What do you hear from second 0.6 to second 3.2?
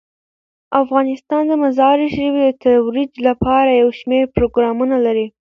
افغانستان د مزارشریف د ترویج